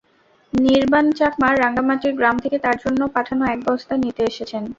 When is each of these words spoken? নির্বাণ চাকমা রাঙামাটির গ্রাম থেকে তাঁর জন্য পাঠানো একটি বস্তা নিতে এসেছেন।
নির্বাণ 0.53 1.05
চাকমা 1.19 1.49
রাঙামাটির 1.53 2.13
গ্রাম 2.15 2.35
থেকে 2.43 2.57
তাঁর 2.63 2.77
জন্য 2.83 3.01
পাঠানো 3.15 3.43
একটি 3.47 3.65
বস্তা 3.67 3.93
নিতে 4.03 4.21
এসেছেন। 4.31 4.63